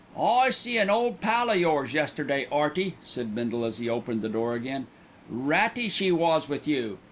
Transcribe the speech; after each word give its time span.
"I 0.19 0.49
see 0.49 0.77
an 0.79 0.89
ole 0.89 1.13
pal 1.13 1.51
o' 1.51 1.53
yours 1.53 1.93
yesterday, 1.93 2.47
'Earty," 2.51 2.95
said 3.03 3.35
Bindle 3.35 3.63
as 3.63 3.77
he 3.77 3.87
opened 3.87 4.23
the 4.23 4.29
door 4.29 4.55
again. 4.55 4.87
"Ratty 5.29 5.89
she 5.89 6.11
was 6.11 6.49
with 6.49 6.67
you. 6.67 6.97